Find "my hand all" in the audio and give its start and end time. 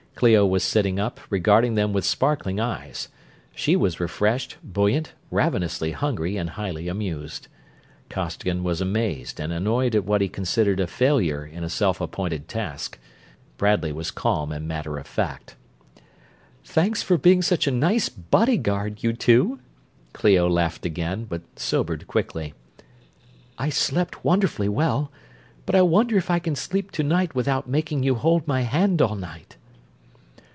28.47-29.15